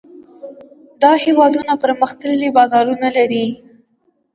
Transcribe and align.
دا 1.01 1.11
هېوادونه 1.23 1.73
پرمختللي 1.83 2.49
بازارونه 2.57 3.07
لري. 3.17 3.47